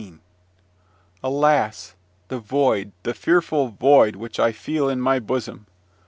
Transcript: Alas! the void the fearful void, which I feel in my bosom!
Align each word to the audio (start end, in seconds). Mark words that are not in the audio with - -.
Alas! 1.23 1.93
the 2.29 2.39
void 2.39 2.91
the 3.03 3.13
fearful 3.13 3.67
void, 3.67 4.15
which 4.15 4.39
I 4.39 4.51
feel 4.51 4.89
in 4.89 4.99
my 4.99 5.19
bosom! 5.19 5.67